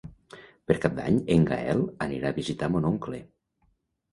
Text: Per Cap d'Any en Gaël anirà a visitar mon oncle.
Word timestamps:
Per 0.69 0.77
Cap 0.85 0.95
d'Any 0.99 1.19
en 1.35 1.45
Gaël 1.51 1.83
anirà 2.07 2.33
a 2.33 2.37
visitar 2.41 2.71
mon 2.77 2.89
oncle. 2.93 3.21